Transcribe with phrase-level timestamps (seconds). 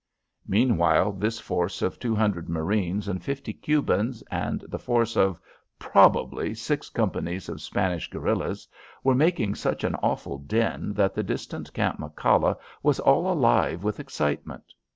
[0.47, 5.39] Meanwhile, this force of two hundred marines and fifty Cubans and the force of
[5.77, 8.67] probably six companies of Spanish guerillas
[9.03, 13.99] were making such an awful din that the distant Camp McCalla was all alive with
[13.99, 14.73] excitement.